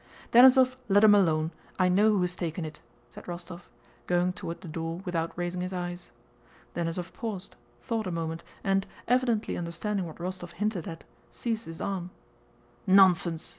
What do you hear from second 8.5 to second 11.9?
and, evidently understanding what Rostóv hinted at, seized his